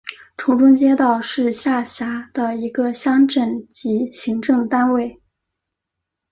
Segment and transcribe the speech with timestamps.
[0.35, 5.21] 城中街道是下辖的一个乡镇级行政单位。